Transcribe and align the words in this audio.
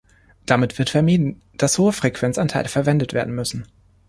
Damit 0.47 0.79
wird 0.79 0.89
vermieden, 0.89 1.43
dass 1.53 1.77
hohe 1.77 1.93
Frequenzanteile 1.93 2.69
verwendet 2.69 3.13
werden 3.13 3.35
müssen. 3.35 3.65